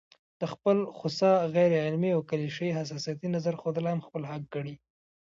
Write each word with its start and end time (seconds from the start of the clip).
د 0.39 0.43
خپل 0.53 0.77
خوسا، 0.97 1.33
غيرعلمي 1.55 2.11
او 2.15 2.21
کليشه 2.29 2.63
يي 2.67 2.71
حساسيتي 2.79 3.27
نظر 3.35 3.53
ښودل 3.61 3.85
هم 3.91 3.99
خپل 4.07 4.21
حق 4.29 4.43
ګڼي 4.53 4.75